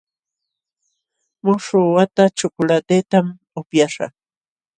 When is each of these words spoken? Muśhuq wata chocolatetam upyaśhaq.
Muśhuq 1.43 1.87
wata 1.95 2.23
chocolatetam 2.37 3.25
upyaśhaq. 3.59 4.11